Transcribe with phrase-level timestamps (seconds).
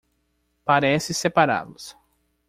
[0.65, 1.95] Parece separá-los